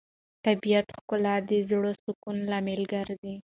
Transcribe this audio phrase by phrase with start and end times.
[0.03, 0.03] د
[0.45, 3.35] طبیعت ښکلا د زړه سکون لامل ګرځي.